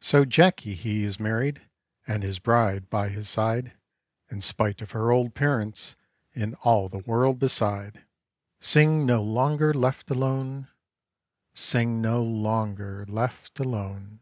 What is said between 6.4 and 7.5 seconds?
all the world